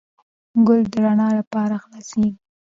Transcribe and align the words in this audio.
ګل 0.67 0.81
د 0.91 0.93
رڼا 1.03 1.27
لپاره 1.39 1.75
خلاصیږي. 1.83 2.31